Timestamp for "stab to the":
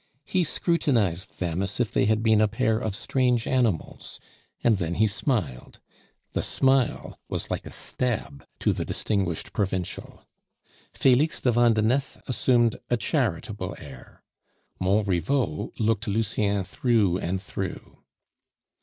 7.71-8.83